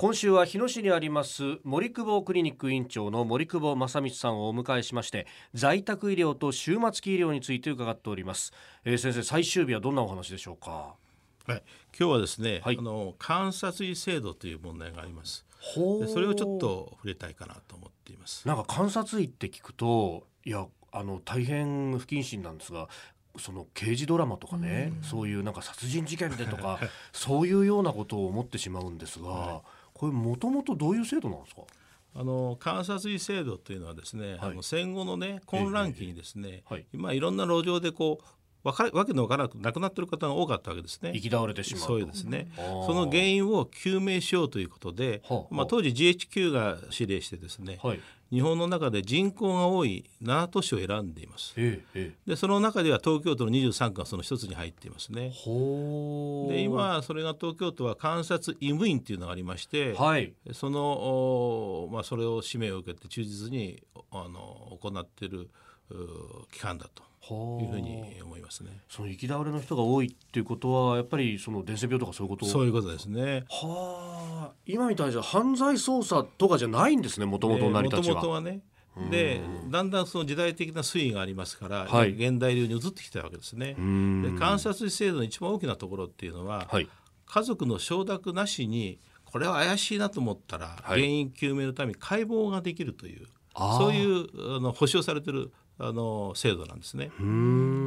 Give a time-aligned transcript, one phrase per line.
[0.00, 8.54] 今週は日野市にあります森久保クリニック院長の森久保正光さんをお迎えしまして在宅医療と終末期医療について伺っております、
[8.86, 10.94] えー、先生最終日はどんなお話でしょうか？
[11.46, 11.62] はい、
[11.98, 15.44] 今日はですね、はい、あの観察医制度という問題があります。
[15.76, 18.48] でそれをちょっと触れたいかなと思っています。
[18.48, 22.88] なんか観察医って聞くといやあの大変不謹慎なんですが
[23.38, 26.80] その刑事ドラマとかね、うん、そういうなんか殺人事件でとか
[27.12, 29.60] そういうようなことを思ってしまうんですが、はい、
[30.00, 31.60] これもともとどういう制度なんですか？
[32.14, 38.24] あの観察医制度というのはですね、はい、あの戦後のね混乱期にですね、えーはい、今いろんな路上でこう
[38.62, 41.12] わかわけのわからなく亡くなっている方が多かったわけですね。
[41.14, 42.48] 行き倒れてしまうそうですね。
[42.56, 48.00] その原因を究明しようということで、まあ当時 GHQ が指令してですね、はい、
[48.30, 51.54] 日本の中で人口が多い7都市を選んでいます。
[51.56, 55.32] ええ、でその中では東京都の23区がその一つに入っていますね。
[56.48, 65.50] で今それが東京都は観察医務院っていうのがありまして、はい、そのまあそれを使命を受けて忠実にあの行っている
[66.50, 67.02] 機関だと。
[67.32, 67.32] い
[67.64, 68.70] うふうに思いますね。
[68.88, 72.46] その行き倒れの人が多いっていうことはやっぱりその伝染病とかそういうこと？
[72.46, 73.44] そういうことですね。
[73.48, 78.16] はあ今みたいじゃ犯罪捜査とかじゃないんですねもともと成り立ちは。
[78.16, 78.62] もともとはね。
[79.12, 83.74] でだんだんその時代的な推移がありますから、はい、現代流に移ってきたわけですね。
[83.74, 86.88] で観察制度の一番大きなところっていうのは、はい、
[87.26, 97.10] 家族の承諾なしにこれは怪しいなと思ったら、はい、原因究明のために解剖ができるというそういうあの保証されてるあの制度なんですね。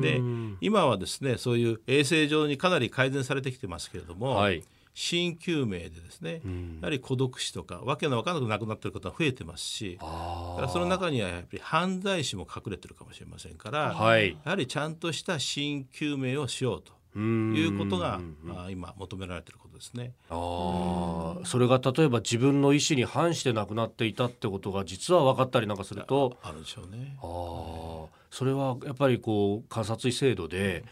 [0.00, 0.22] で
[0.60, 4.62] 今はですねそういう衛生上にかなり改善されてきてますけれども、はい、
[4.94, 6.40] 死因究明でですね
[6.80, 16.99] やはり孤独死とかわけのわからなく亡くなっている方が増えてますしその中にはやっぱり犯罪死も隠れてるかもしれませんから、はい、やはりちゃんとした死因究明をしようと。
[17.18, 20.12] いうことが、まあ、今求められていることですね。
[20.30, 27.16] あそれが例えば自分の意思に反して亡くなっていたってことが実は分かったりなんかするとあるでしょうね。
[27.22, 30.84] あそれはやっぱりこう観察医制度で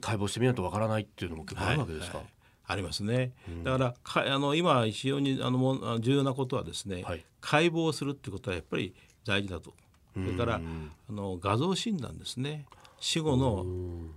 [0.00, 2.18] 解剖してみないと分からないっていうのも結構あるわけですか？
[2.18, 2.26] はい。
[2.26, 2.32] はい
[2.70, 3.32] ありますね、
[3.64, 8.94] だからかあの今非常にあの重要なことはですね、はい、解剖するってことはやっぱり
[9.26, 9.74] 大事だと。
[10.14, 10.60] それから
[11.08, 12.66] あの画像診断ですね
[13.00, 13.64] 死後の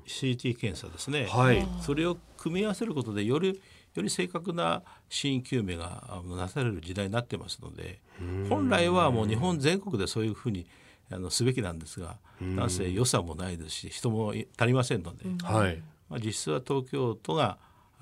[0.05, 3.59] CT 検査ですね、はい、それを組み合わせることでより
[3.95, 7.99] より正確な死因究明がなされる時代になってますので
[8.49, 10.65] 本来はもう日本全国でそういうふうに
[11.11, 12.69] あのすべきなんですがなん。
[12.69, 15.81] せ予算もないですし人も足りませんので、はい。
[16.09, 17.57] まあ、実質は東京都が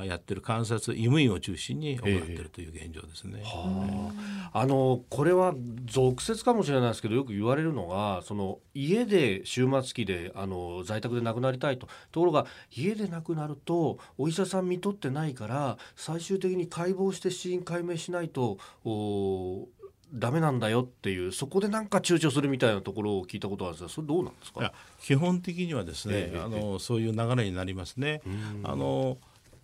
[0.05, 3.41] やってる観察医務院を中心に行っているという現状ですね。
[3.43, 4.11] えー、
[4.53, 4.65] あ。
[4.65, 5.53] のこれは
[5.85, 11.87] 俗説かもしれないですけどよく言われるのがその家で終末期であの在宅で亡くなりたいと。
[12.11, 12.45] ところが
[12.75, 19.67] 家で亡くなるとお医者さん見とってないから最終的に解剖して死因解明しないとお
[20.13, 24.73] ダメなんだよっていうそこでなんか躊躇するみたいなところを聞いたことはあるんですがそれどうなんですか？
[25.01, 28.21] 基本的にはですね、えー、あのそういう流れになりますね。
[28.63, 29.17] あの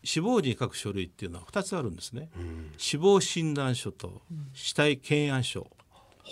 [0.08, 4.22] 死亡時に書く書類っていうのは2つあるんですね、うん、死亡診断書と
[4.54, 5.68] 死体検案書、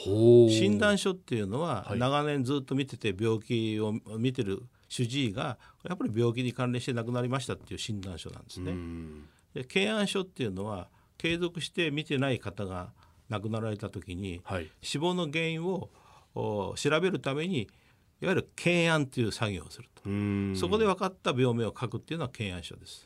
[0.08, 0.46] う。
[0.46, 8.72] ん、診断書っていうのは長年ずっと見てて病気を見てる主治医がやっぱり病気に関連して亡くなりましたっていう診断書なんですね。
[8.72, 10.88] うん、で検案書っていうのは
[11.18, 12.94] 継続して見てない方が
[13.28, 15.90] 亡くなられた時に、はい、死亡の原因を
[16.34, 17.68] 調べるために
[18.22, 19.96] いわゆる検案という作業をすると。
[20.56, 23.06] そこで分かった病名を書くっていうのは検案書です。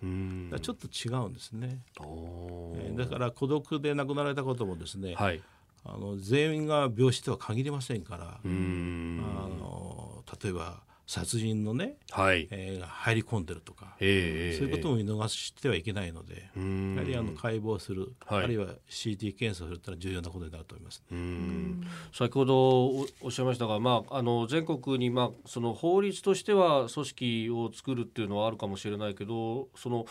[0.52, 5.42] だちょっと違うんですね、えー、だから孤独で亡くなられたこともですね、はい、
[5.86, 12.47] あの全員が病死とは限りませんからあの例えば殺人のね、はい。
[12.52, 30.06] えー、入り込んでるとか、えー、そういうことも見逃してはいけないので、やはりあの解剖する、はい、あるいは CT 検査をするというのは重要なことになると思います、ね、先ほどおっしゃいましたが、まあ、あの全国に、まあ、その法律としては組織を作るっていうのはあるかもしれないけどその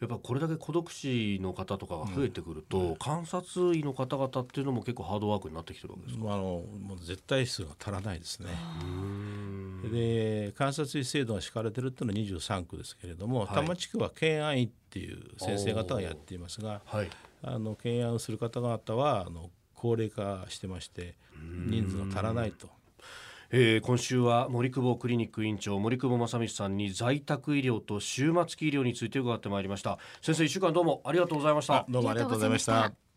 [0.00, 8.48] やっぱこれだけ孤独死の方とかが増えてくると、うん、観察医の方々っていうのも結構ハードワークになってきてるわけですか、あのもう絶対数が足らないですね。
[9.88, 17.10] で観察医制度が敷かれてるっていうのは23区ですけれども、はい、多摩地区は検案医っていう先生方がやっていますが、はい、
[17.42, 21.14] あの検案する方々はあの高齢化してまして
[21.68, 22.68] 人数が足らないと。
[23.52, 29.98] えー、今週は森久保クリニック院長森久保正道さんに在宅医療と終末期医療について伺ってまいりました。
[30.22, 31.84] 先生一週間どうもありがとうございました。
[31.88, 33.09] どうもありがとうございました